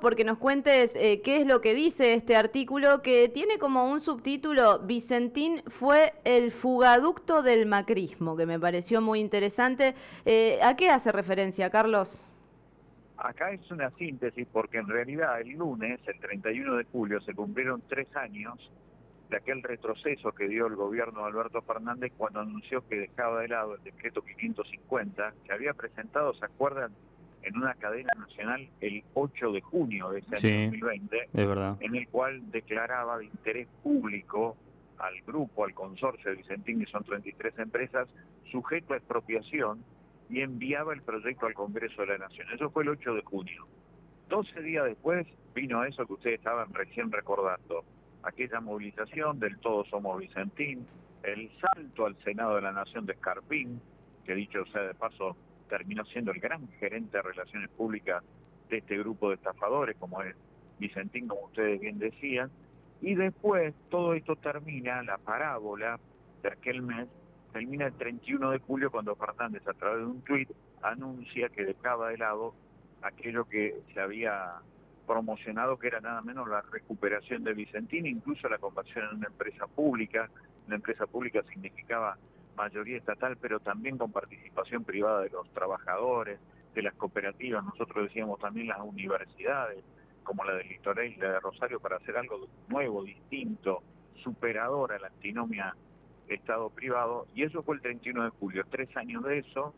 [0.00, 4.00] porque nos cuentes eh, qué es lo que dice este artículo que tiene como un
[4.00, 9.96] subtítulo Vicentín fue el fugaducto del macrismo, que me pareció muy interesante.
[10.24, 12.24] Eh, ¿A qué hace referencia, Carlos?
[13.16, 17.82] Acá es una síntesis porque en realidad el lunes, el 31 de julio, se cumplieron
[17.88, 18.70] tres años
[19.28, 23.48] de aquel retroceso que dio el gobierno de Alberto Fernández cuando anunció que dejaba de
[23.48, 26.92] lado el decreto 550 que había presentado, ¿se acuerdan?
[27.42, 31.28] En una cadena nacional el 8 de junio de ese año 2020,
[31.80, 34.56] en el cual declaraba de interés público
[34.98, 38.08] al grupo, al consorcio de Vicentín, que son 33 empresas,
[38.50, 39.84] sujeto a expropiación
[40.28, 42.48] y enviaba el proyecto al Congreso de la Nación.
[42.52, 43.66] Eso fue el 8 de junio.
[44.28, 47.84] 12 días después vino eso que ustedes estaban recién recordando,
[48.22, 50.86] aquella movilización del Todos Somos Vicentín,
[51.22, 53.80] el salto al Senado de la Nación de Escarpín,
[54.24, 55.36] que dicho sea de paso,
[55.68, 58.22] terminó siendo el gran gerente de relaciones públicas
[58.68, 60.34] de este grupo de estafadores, como es
[60.78, 62.50] Vicentín, como ustedes bien decían,
[63.00, 65.98] y después todo esto termina, la parábola
[66.42, 67.08] de aquel mes,
[67.52, 70.50] termina el 31 de julio cuando Fernández a través de un tuit
[70.82, 72.54] anuncia que dejaba de lado
[73.02, 74.60] aquello que se había
[75.06, 79.66] promocionado que era nada menos la recuperación de Vicentín, incluso la conversión en una empresa
[79.66, 80.28] pública.
[80.66, 82.18] Una empresa pública significaba
[82.58, 86.40] mayoría estatal, pero también con participación privada de los trabajadores,
[86.74, 89.82] de las cooperativas, nosotros decíamos también las universidades,
[90.24, 93.82] como la del Litoral y la de Rosario, para hacer algo nuevo, distinto,
[94.22, 95.74] superador a la antinomia
[96.28, 99.74] Estado-privado, y eso fue el 31 de julio, tres años de eso,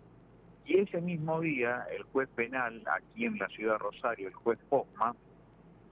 [0.66, 4.58] y ese mismo día el juez penal aquí en la ciudad de Rosario, el juez
[4.68, 5.14] Posma,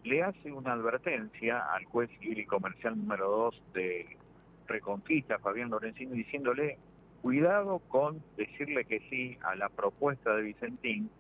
[0.05, 4.17] le hace una advertencia al juez civil y comercial número 2 de
[4.69, 6.79] Reconquista, Fabián Lorenzini, diciéndole,
[7.23, 11.11] cuidado con decirle que sí a la propuesta de Vicentín,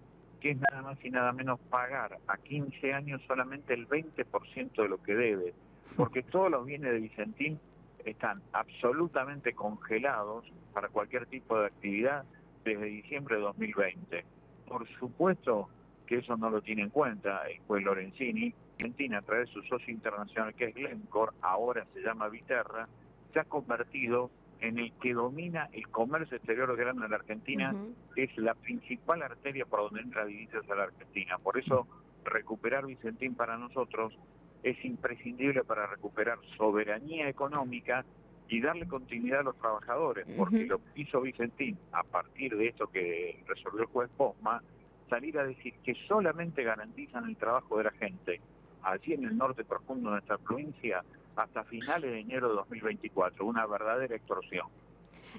[0.40, 4.88] que es nada más y nada menos pagar a 15 años solamente el 20% de
[4.88, 5.55] lo que debe,
[5.96, 7.58] porque todos los bienes de Vicentín
[8.05, 12.24] están absolutamente congelados para cualquier tipo de actividad
[12.64, 14.24] desde diciembre de 2020.
[14.68, 15.68] Por supuesto
[16.06, 18.55] que eso no lo tiene en cuenta el juez Lorenzini.
[18.78, 22.89] Argentina, a través de su socio internacional que es Glencore, ahora se llama Viterra,
[23.33, 24.30] se ha convertido
[24.61, 27.74] en el que domina el comercio exterior grande de la Argentina,
[28.16, 31.38] es la principal arteria por donde entra divisas a la Argentina.
[31.38, 31.86] Por eso
[32.24, 34.18] recuperar Vicentín para nosotros
[34.62, 38.05] es imprescindible para recuperar soberanía económica
[38.48, 42.88] y darle continuidad a los trabajadores, porque lo que hizo Vicentín a partir de esto
[42.88, 44.62] que resolvió el juez Posma,
[45.08, 48.40] salir a decir que solamente garantizan el trabajo de la gente
[48.83, 51.05] allí en el norte profundo de nuestra provincia
[51.38, 54.66] hasta finales de enero de 2024, una verdadera extorsión.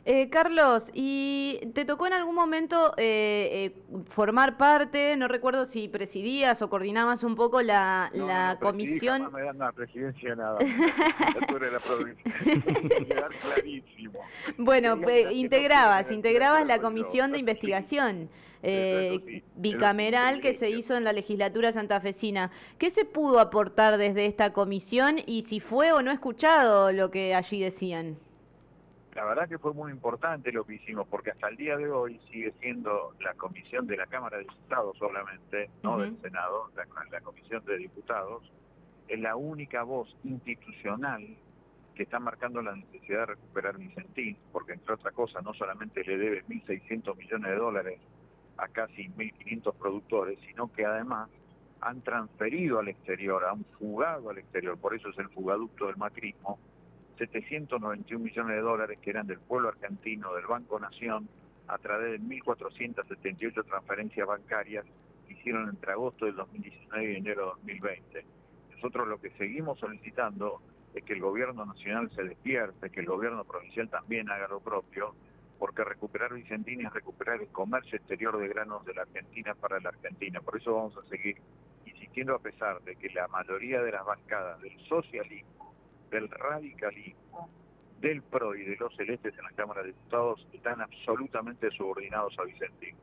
[0.05, 5.89] Eh, Carlos, ¿y te tocó en algún momento eh, eh, formar parte, no recuerdo si
[5.89, 9.23] presidías o coordinabas un poco la, no, la no, comisión?
[9.23, 10.57] No me dan la presidencia nada,
[11.71, 12.23] la provincia,
[13.41, 14.19] clarísimo.
[14.57, 14.97] Bueno,
[15.31, 18.29] integrabas, integrabas la comisión de investigación
[18.61, 22.51] eh, bicameral que se hizo en la legislatura santafesina.
[22.77, 27.35] ¿Qué se pudo aportar desde esta comisión y si fue o no escuchado lo que
[27.35, 28.17] allí decían?
[29.15, 32.19] La verdad que fue muy importante lo que hicimos, porque hasta el día de hoy
[32.31, 37.21] sigue siendo la comisión de la Cámara de Diputados solamente, no del Senado, la, la
[37.21, 38.43] comisión de diputados,
[39.07, 41.25] es la única voz institucional
[41.95, 46.17] que está marcando la necesidad de recuperar Vicentín, porque entre otras cosas no solamente le
[46.17, 47.99] debe 1.600 millones de dólares
[48.59, 51.29] a casi 1.500 productores, sino que además
[51.81, 56.59] han transferido al exterior, han fugado al exterior, por eso es el fugaducto del macrismo,
[57.17, 61.27] 791 millones de dólares que eran del pueblo argentino, del Banco Nación,
[61.67, 64.85] a través de 1.478 transferencias bancarias
[65.27, 68.25] que hicieron entre agosto del 2019 y enero de 2020.
[68.75, 70.61] Nosotros lo que seguimos solicitando
[70.93, 75.13] es que el gobierno nacional se despierte, que el gobierno provincial también haga lo propio,
[75.59, 79.89] porque recuperar Vicentín es recuperar el comercio exterior de granos de la Argentina para la
[79.89, 80.39] Argentina.
[80.39, 81.35] Por eso vamos a seguir
[81.85, 85.75] insistiendo a pesar de que la mayoría de las bancadas del socialismo,
[86.09, 87.49] del radicalismo,
[87.99, 92.43] del PRO y de los celestes en la Cámara de Diputados están absolutamente subordinados a
[92.43, 92.95] Vicentín.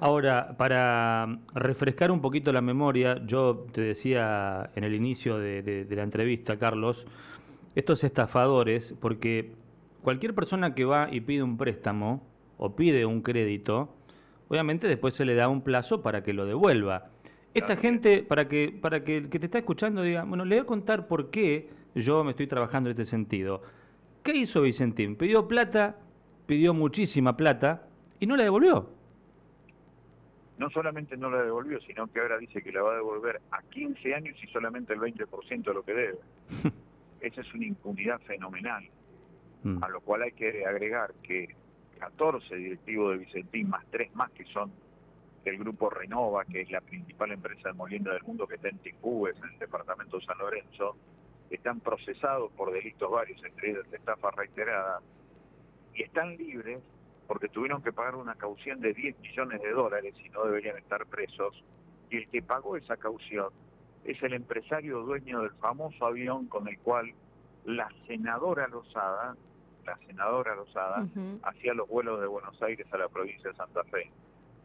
[0.00, 5.96] Ahora, para refrescar un poquito la memoria, yo te decía en el inicio de, de
[5.96, 7.06] la entrevista, Carlos,
[7.74, 9.63] estos estafadores, porque
[10.04, 12.22] cualquier persona que va y pide un préstamo
[12.58, 13.96] o pide un crédito,
[14.48, 17.10] obviamente después se le da un plazo para que lo devuelva.
[17.54, 20.62] Esta gente, para que, para que el que te está escuchando diga, bueno, le voy
[20.62, 23.62] a contar por qué yo me estoy trabajando en este sentido.
[24.22, 25.16] ¿Qué hizo Vicentín?
[25.16, 25.96] Pidió plata,
[26.46, 27.86] pidió muchísima plata
[28.20, 28.90] y no la devolvió.
[30.58, 33.62] no solamente no la devolvió, sino que ahora dice que la va a devolver a
[33.62, 36.18] 15 años y solamente el 20% de lo que debe.
[37.20, 38.84] Esa es una impunidad fenomenal,
[39.64, 39.82] mm.
[39.82, 41.54] a lo cual hay que agregar que
[41.98, 44.72] 14 directivos de Vicentín, más tres más que son
[45.44, 48.78] del grupo Renova, que es la principal empresa de molienda del mundo que está en
[48.78, 50.96] Ticúes, en el departamento de San Lorenzo,
[51.50, 55.00] están procesados por delitos varios, entre ellos de estafa reiterada,
[55.94, 56.82] y están libres
[57.26, 61.06] porque tuvieron que pagar una caución de 10 millones de dólares y no deberían estar
[61.06, 61.62] presos,
[62.10, 63.48] y el que pagó esa caución
[64.04, 67.12] es el empresario dueño del famoso avión con el cual
[67.64, 69.36] la senadora Lozada,
[69.84, 71.06] la senadora Lozada,
[71.42, 74.10] hacía los vuelos de Buenos Aires a la provincia de Santa Fe.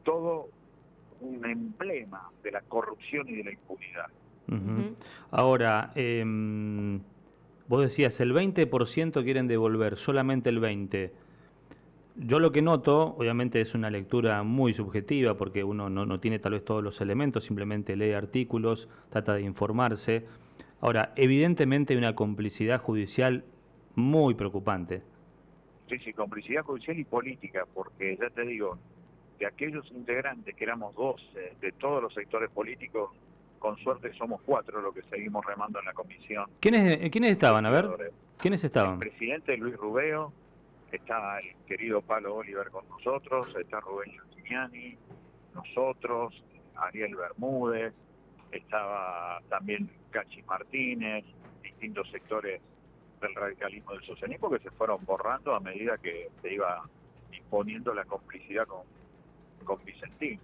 [0.03, 0.49] Todo
[1.21, 4.07] un emblema de la corrupción y de la impunidad.
[5.31, 6.23] Ahora, eh,
[7.67, 11.11] vos decías, el 20% quieren devolver, solamente el 20%.
[12.21, 16.39] Yo lo que noto, obviamente es una lectura muy subjetiva porque uno no, no, tiene
[16.39, 20.25] tal vez todos los elementos, simplemente lee artículos, trata de informarse.
[20.81, 23.45] Ahora, evidentemente hay una complicidad judicial
[23.95, 25.01] muy preocupante.
[25.89, 28.77] Sí, sí, complicidad judicial y política, porque ya te digo,
[29.39, 33.09] de aquellos integrantes que éramos 12 de todos los sectores políticos,
[33.57, 36.45] con suerte somos cuatro los que seguimos remando en la comisión.
[36.59, 37.65] ¿Quiénes, eh, ¿quiénes estaban?
[37.65, 38.93] A ver, ¿quiénes estaban?
[38.93, 40.31] El presidente Luis Rubeo,
[40.91, 44.95] está el querido Palo Oliver con nosotros, está Rubén Giustiniani,
[45.55, 46.43] nosotros,
[46.75, 47.93] Ariel Bermúdez,
[48.51, 51.25] estaba también Cachi Martínez,
[51.63, 52.61] distintos sectores
[53.19, 56.83] del radicalismo del socialismo que se fueron borrando a medida que se iba
[57.31, 58.83] imponiendo la complicidad con
[59.63, 60.39] con Vicentín.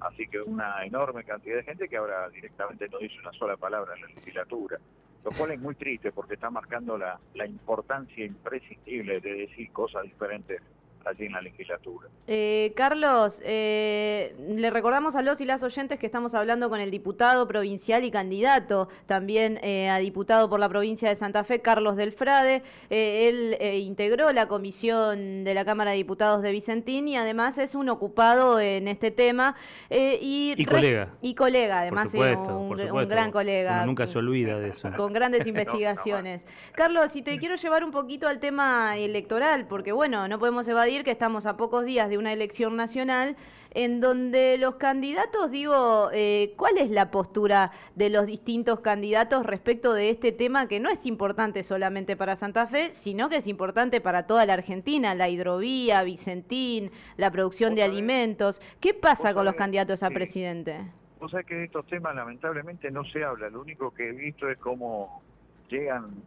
[0.00, 3.94] Así que una enorme cantidad de gente que ahora directamente no dice una sola palabra
[3.94, 4.78] en la legislatura.
[5.24, 10.04] Lo cual es muy triste porque está marcando la, la importancia imprescindible de decir cosas
[10.04, 10.60] diferentes
[11.08, 12.08] allí en la legislatura.
[12.26, 16.90] Eh, Carlos, eh, le recordamos a los y las oyentes que estamos hablando con el
[16.90, 21.96] diputado provincial y candidato también eh, a diputado por la provincia de Santa Fe, Carlos
[21.96, 22.62] del Frade.
[22.90, 27.88] él integró la comisión de la Cámara de Diputados de Vicentín y además es un
[27.88, 29.56] ocupado en este tema.
[29.90, 31.14] y, colega.
[31.22, 33.84] Y colega, además, un, gran colega.
[33.86, 34.90] nunca se olvida de eso.
[34.96, 36.44] Con grandes investigaciones.
[36.74, 40.97] Carlos, y te quiero llevar un poquito al tema electoral, porque bueno, no podemos evadir
[41.04, 43.36] que estamos a pocos días de una elección nacional
[43.72, 49.92] en donde los candidatos, digo, eh, ¿cuál es la postura de los distintos candidatos respecto
[49.92, 54.00] de este tema que no es importante solamente para Santa Fe, sino que es importante
[54.00, 58.60] para toda la Argentina, la hidrovía, Vicentín, la producción de alimentos?
[58.80, 60.78] ¿Qué pasa con los candidatos a presidente?
[61.20, 64.48] Vos sabés que de estos temas lamentablemente no se habla, lo único que he visto
[64.48, 65.20] es cómo
[65.68, 66.22] llegan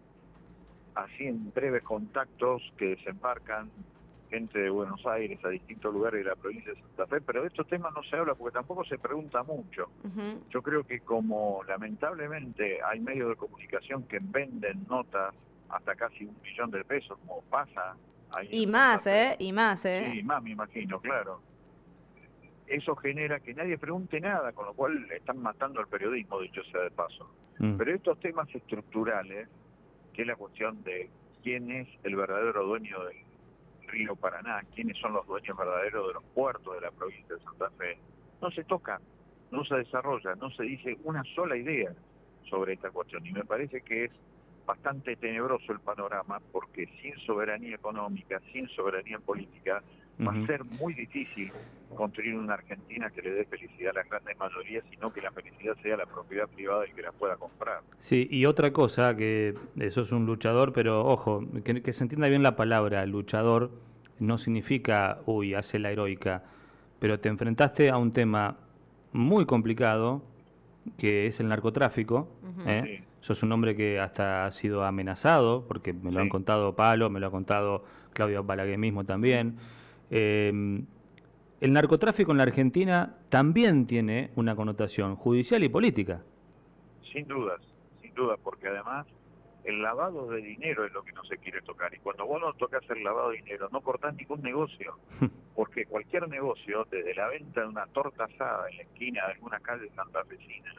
[0.96, 3.70] así en breves contactos que desembarcan
[4.32, 7.50] gente de Buenos Aires a distintos lugares de la provincia de Santa Fe, pero de
[7.50, 9.90] estos temas no se habla porque tampoco se pregunta mucho.
[10.50, 15.36] Yo creo que como lamentablemente hay medios de comunicación que venden notas
[15.70, 17.96] hasta casi un millón de pesos, como pasa
[18.32, 18.48] ahí.
[18.52, 19.36] Y más, ¿eh?
[19.38, 20.10] Y más, ¿eh?
[20.14, 21.42] Sí, más me imagino, claro.
[22.68, 26.82] Eso genera que nadie pregunte nada, con lo cual están matando al periodismo, dicho sea
[26.82, 27.30] de paso.
[27.60, 27.76] Mm.
[27.76, 29.50] Pero estos temas estructurales,
[30.14, 31.10] que es la cuestión de
[31.44, 33.18] quién es el verdadero dueño del
[33.92, 37.70] Río Paraná, quiénes son los dueños verdaderos de los puertos de la provincia de Santa
[37.72, 37.98] Fe,
[38.42, 39.00] no se toca,
[39.52, 41.94] no se desarrolla, no se dice una sola idea
[42.50, 43.26] sobre esta cuestión.
[43.26, 44.12] Y me parece que es
[44.66, 49.84] bastante tenebroso el panorama porque sin soberanía económica, sin soberanía política,
[50.26, 51.52] va a ser muy difícil
[51.96, 55.76] construir una Argentina que le dé felicidad a las grandes mayorías, sino que la felicidad
[55.82, 57.82] sea la propiedad privada y que la pueda comprar.
[58.00, 62.44] Sí, y otra cosa, que eso es un luchador, pero ojo, que, se entienda bien
[62.44, 63.72] la palabra, luchador
[64.20, 66.44] no significa, uy, hace la heroica,
[67.00, 68.58] pero te enfrentaste a un tema
[69.12, 70.24] muy complicado,
[70.98, 72.28] que es el narcotráfico.
[72.66, 73.04] ¿eh?
[73.22, 77.20] Sos un hombre que hasta ha sido amenazado, porque me lo han contado Palo, me
[77.20, 79.58] lo ha contado Claudio Balaguer mismo también.
[80.12, 80.84] Eh,
[81.62, 86.24] el narcotráfico en la Argentina también tiene una connotación judicial y política.
[87.14, 87.62] Sin dudas,
[88.02, 89.06] sin dudas, porque además
[89.64, 91.94] el lavado de dinero es lo que no se quiere tocar.
[91.94, 94.98] Y cuando vos no tocas el lavado de dinero, no cortás ningún negocio.
[95.56, 99.60] Porque cualquier negocio, desde la venta de una torta asada en la esquina de alguna
[99.60, 100.74] calle santafesina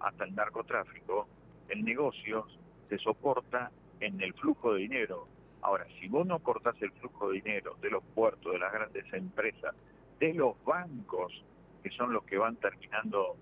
[0.00, 1.28] hasta el narcotráfico,
[1.68, 2.46] el negocio
[2.88, 3.70] se soporta
[4.00, 5.28] en el flujo de dinero.
[5.62, 9.12] Ahora, si vos no cortás el flujo de dinero de los puertos, de las grandes
[9.12, 9.74] empresas,
[10.18, 11.44] de los bancos,
[11.82, 13.36] que son los que van terminando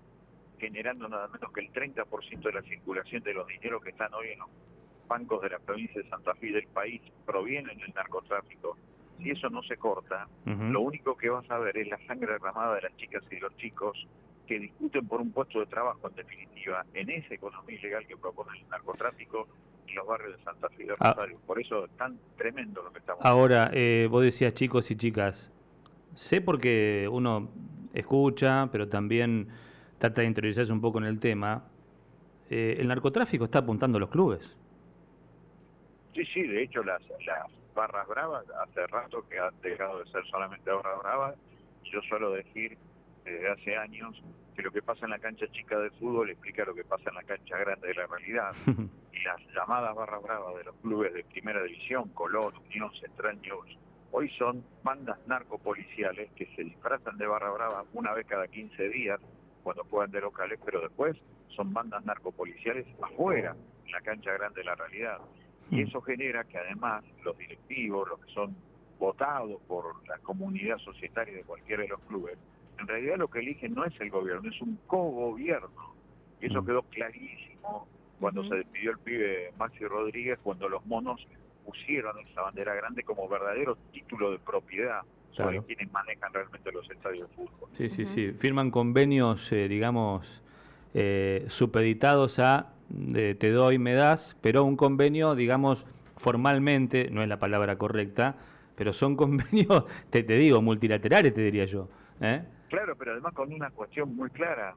[0.59, 4.29] generando nada menos que el 30% de la circulación de los dineros que están hoy
[4.29, 4.49] en los
[5.07, 8.77] bancos de la provincia de Santa Fe y del país provienen del narcotráfico.
[9.17, 12.75] si eso no se corta, lo único que vas a ver es la sangre derramada
[12.75, 14.07] de las chicas y de los chicos
[14.45, 18.59] que discuten por un puesto de trabajo, en definitiva, en esa economía ilegal que propone
[18.59, 19.47] el narcotráfico
[19.95, 21.13] los barrios de Santa Fe y de ah.
[21.13, 21.39] Rosario.
[21.45, 25.51] Por eso es tan tremendo lo que estamos Ahora, eh, vos decías chicos y chicas,
[26.15, 27.49] sé porque uno
[27.93, 29.49] escucha, pero también
[29.97, 31.63] trata de interiorizarse un poco en el tema,
[32.49, 34.41] eh, el narcotráfico está apuntando a los clubes.
[36.13, 40.25] Sí, sí, de hecho las, las barras bravas hace rato que han dejado de ser
[40.27, 41.35] solamente barras bravas.
[41.83, 42.77] Yo suelo decir
[43.31, 44.21] desde hace años
[44.55, 47.15] que lo que pasa en la cancha chica de fútbol explica lo que pasa en
[47.15, 48.55] la cancha grande de la realidad.
[48.67, 53.77] y las llamadas barras bravas de los clubes de primera división, Colón, Unión, Central News,
[54.11, 59.19] hoy son bandas narcopoliciales que se disfrazan de barra brava una vez cada 15 días
[59.63, 61.17] cuando juegan de locales, pero después
[61.49, 63.55] son bandas narcopoliciales afuera,
[63.85, 65.19] en la cancha grande de la realidad.
[65.69, 65.87] Y mm.
[65.87, 68.55] eso genera que además los directivos, los que son
[68.97, 72.37] votados por la comunidad societaria de cualquiera de los clubes,
[72.79, 75.95] en realidad lo que eligen no es el gobierno, es un cogobierno.
[76.41, 76.65] Y eso mm.
[76.65, 77.87] quedó clarísimo
[78.19, 81.25] cuando se despidió el pibe Maxi Rodríguez, cuando los monos
[81.65, 87.29] pusieron esa bandera grande como verdadero título de propiedad sobre quienes manejan realmente los estadios
[87.29, 87.69] de fútbol.
[87.77, 88.31] Sí, sí, sí.
[88.39, 90.25] Firman convenios, eh, digamos,
[90.95, 97.37] eh, supeditados a te doy, me das, pero un convenio, digamos, formalmente, no es la
[97.37, 98.35] palabra correcta,
[98.75, 101.89] pero son convenios, te, te digo, multilaterales, te diría yo.
[102.21, 102.43] ¿eh?
[102.69, 104.75] Claro, pero además con una cuestión muy clara.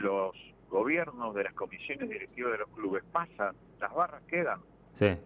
[0.00, 0.34] Los
[0.70, 4.60] gobiernos de las comisiones directivas de los clubes pasan, las barras quedan.
[4.94, 5.16] Sí.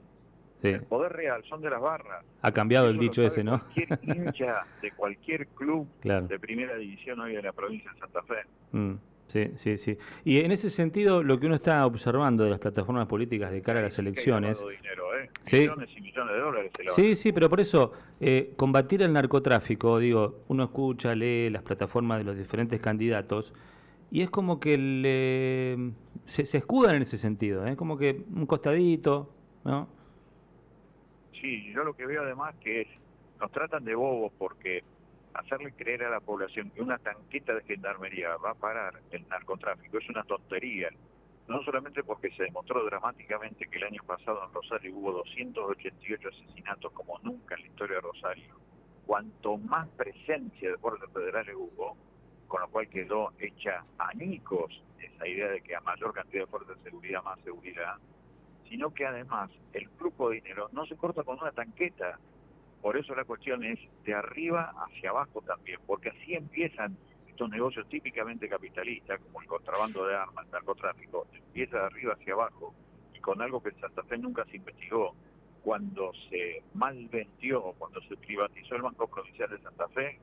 [0.62, 2.25] El poder real son de las barras.
[2.43, 3.61] Ha cambiado el dicho ese, ¿no?
[3.61, 8.43] Cualquier hincha de cualquier club de primera división hoy de la provincia de Santa Fe.
[8.73, 8.95] Mm,
[9.28, 9.99] sí, sí, sí.
[10.25, 13.80] Y en ese sentido, lo que uno está observando de las plataformas políticas de cara
[13.80, 14.59] a las elecciones.
[14.59, 15.30] Dinero, ¿eh?
[15.52, 16.73] Millones y millones de dólares.
[16.95, 22.18] sí, sí, pero por eso, eh, combatir el narcotráfico, digo, uno escucha, lee las plataformas
[22.18, 23.52] de los diferentes candidatos
[24.11, 25.92] y es como que le,
[26.26, 27.76] se, se escudan en ese sentido, ¿eh?
[27.76, 29.30] como que un costadito,
[29.64, 29.88] ¿no?
[31.40, 32.88] Sí, yo lo que veo además que es,
[33.40, 34.83] nos tratan de bobos porque
[35.40, 39.99] hacerle creer a la población que una tanqueta de gendarmería va a parar el narcotráfico
[39.99, 40.90] es una tontería.
[41.49, 46.93] No solamente porque se demostró dramáticamente que el año pasado en Rosario hubo 288 asesinatos
[46.93, 48.61] como nunca en la historia de Rosario.
[49.07, 51.97] Cuanto más presencia de fuerzas federales hubo,
[52.49, 56.76] con lo cual quedó hecha anicos esa idea de que a mayor cantidad de fuerzas
[56.78, 57.97] de seguridad, más seguridad,
[58.69, 62.19] sino que además el flujo de dinero no se corta con una tanqueta.
[62.83, 66.97] Por eso la cuestión es de arriba hacia abajo también, porque así empiezan
[67.28, 72.35] estos negocios típicamente capitalistas, como el contrabando de armas, el narcotráfico, empieza de arriba hacia
[72.35, 72.75] abajo,
[73.14, 75.14] y con algo que en Santa Fe nunca se investigó.
[75.62, 80.18] Cuando se malvendió, cuando se privatizó el Banco Provincial de Santa Fe,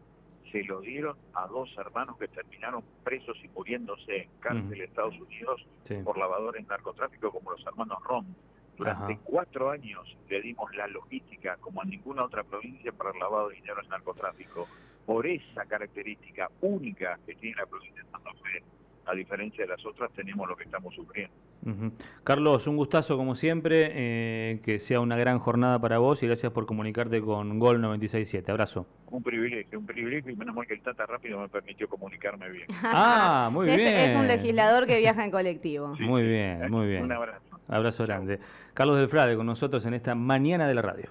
[0.53, 5.19] se lo dieron a dos hermanos que terminaron presos y muriéndose en cárcel de Estados
[5.19, 5.65] Unidos
[6.03, 8.35] por lavadores narcotráfico como los hermanos Ron.
[8.83, 13.49] Durante cuatro años le dimos la logística como a ninguna otra provincia para el lavado
[13.49, 14.67] de dinero en narcotráfico.
[15.05, 18.63] Por esa característica única que tiene la provincia de Santa Fe,
[19.05, 21.33] a diferencia de las otras, tenemos lo que estamos sufriendo.
[22.23, 26.51] Carlos, un gustazo como siempre, eh, que sea una gran jornada para vos y gracias
[26.51, 28.51] por comunicarte con Gol 967.
[28.51, 28.85] Abrazo.
[29.09, 32.67] Un privilegio, un privilegio y menos mal que el Tata Rápido me permitió comunicarme bien.
[32.83, 33.79] ah, muy bien.
[33.79, 35.95] Es, un legislador que viaja en colectivo.
[35.99, 37.03] muy bien, muy bien.
[37.03, 37.52] Un abrazo.
[37.67, 38.39] Abrazo grande.
[38.73, 41.09] Carlos del Frade con nosotros en esta mañana de la radio.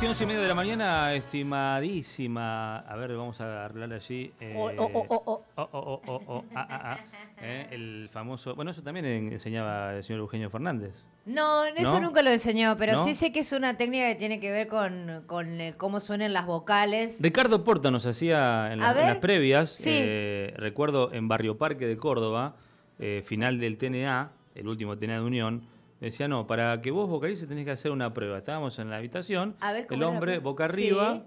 [0.00, 2.78] Bueno, casi once y media de la mañana, estimadísima.
[2.78, 4.32] A ver, vamos a hablar allí.
[4.40, 6.98] Eh, oh, oh, oh, oh, oh, oh, ah, ah, ah,
[7.42, 8.54] eh, el famoso.
[8.54, 10.94] Bueno, eso también enseñaba el señor Eugenio Fernández.
[11.26, 14.50] No, eso nunca lo enseñó, pero sí sé que es una técnica que tiene que
[14.50, 17.18] ver con, con eh, cómo suenan las vocales.
[17.20, 22.56] Ricardo Porta nos hacía en, las previas, eh, recuerdo en Barrio Parque de Córdoba,
[22.98, 25.62] eh, final del TNA, el último TNA de Unión,
[26.06, 28.38] decía, no, para que vos vocalices tenés que hacer una prueba.
[28.38, 29.56] Estábamos en la habitación,
[29.90, 31.22] el hombre boca arriba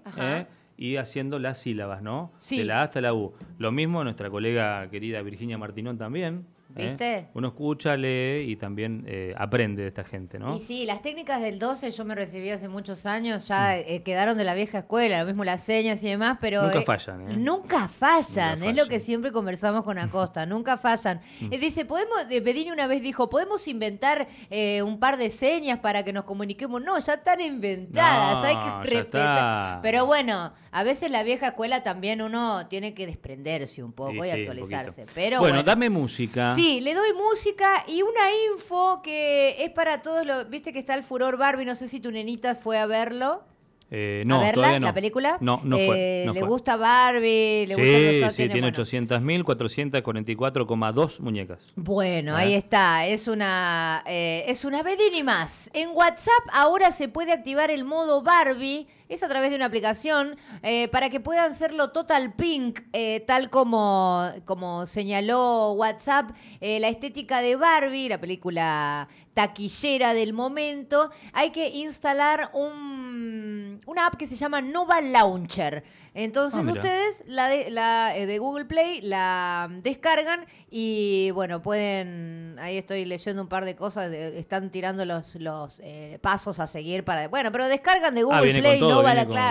[0.76, 2.32] y haciendo las sílabas, ¿no?
[2.58, 3.34] De la A hasta la U.
[3.58, 6.88] Lo mismo nuestra colega querida Virginia Martinón también, ¿eh?
[6.88, 7.28] ¿Viste?
[7.34, 10.56] Uno escucha, lee y también eh, aprende de esta gente, ¿no?
[10.56, 14.36] Y sí, las técnicas del 12 yo me recibí hace muchos años, ya eh, quedaron
[14.36, 16.62] de la vieja escuela, lo mismo las señas y demás, pero...
[16.62, 17.36] Nunca eh, fallan, ¿eh?
[17.36, 18.88] Nunca fallan, Nunca es lo fallan.
[18.88, 21.20] que siempre conversamos con Acosta, nunca fallan.
[21.40, 26.04] Eh, dice, podemos, Bedini una vez dijo, podemos inventar eh, un par de señas para
[26.04, 26.82] que nos comuniquemos.
[26.82, 29.80] No, ya están inventadas, No, hay que respetar.
[29.82, 34.30] Pero bueno, a veces la vieja escuela también uno tiene que desprenderse un poco y
[34.30, 35.06] sí, actualizarse.
[35.14, 36.54] Pero bueno, bueno, dame música.
[36.54, 40.48] Sí, le doy música y una info que es para todos los.
[40.48, 43.44] Viste que está el furor Barbie, no sé si tu nenita fue a verlo.
[43.90, 44.86] Eh, no, a verla, todavía no.
[44.86, 45.36] la película.
[45.40, 46.22] No, no fue.
[46.22, 46.48] Eh, no le fue.
[46.48, 48.84] gusta Barbie, le gusta Sí, Rosa, sí, tiene bueno.
[48.84, 51.58] 800.444,2 muñecas.
[51.76, 52.38] Bueno, Ah.
[52.40, 53.06] ahí está.
[53.06, 55.70] Es una eh, es una Bedini más.
[55.74, 58.86] En WhatsApp ahora se puede activar el modo Barbie.
[59.08, 63.50] Es a través de una aplicación eh, para que puedan hacerlo total pink, eh, tal
[63.50, 66.30] como, como señaló WhatsApp.
[66.60, 73.53] eh, la estética de Barbie, la película taquillera del momento, hay que instalar un,
[73.86, 75.84] una app que se llama Nova Launcher.
[76.16, 82.56] Entonces Ah, ustedes la de, la eh, de Google Play la descargan y bueno, pueden,
[82.60, 86.68] ahí estoy leyendo un par de cosas, de- están tirando los, los eh, pasos a
[86.68, 89.48] seguir para, bueno, pero descargan de Google Ah, con Play, todo, Nova, la, con- claro.